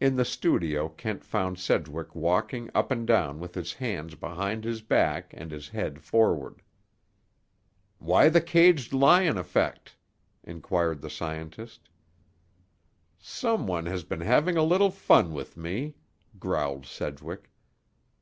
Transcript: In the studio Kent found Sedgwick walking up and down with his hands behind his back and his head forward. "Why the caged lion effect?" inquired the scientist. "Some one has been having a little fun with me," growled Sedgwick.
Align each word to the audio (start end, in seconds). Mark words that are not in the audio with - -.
In 0.00 0.16
the 0.16 0.24
studio 0.24 0.88
Kent 0.88 1.22
found 1.22 1.58
Sedgwick 1.58 2.14
walking 2.14 2.70
up 2.74 2.90
and 2.90 3.06
down 3.06 3.38
with 3.40 3.54
his 3.54 3.74
hands 3.74 4.14
behind 4.14 4.64
his 4.64 4.80
back 4.80 5.34
and 5.36 5.50
his 5.50 5.68
head 5.68 6.00
forward. 6.00 6.62
"Why 7.98 8.30
the 8.30 8.40
caged 8.40 8.94
lion 8.94 9.36
effect?" 9.36 9.96
inquired 10.44 11.02
the 11.02 11.10
scientist. 11.10 11.90
"Some 13.18 13.66
one 13.66 13.84
has 13.84 14.02
been 14.02 14.22
having 14.22 14.56
a 14.56 14.64
little 14.64 14.90
fun 14.90 15.34
with 15.34 15.58
me," 15.58 15.92
growled 16.40 16.86
Sedgwick. 16.86 17.50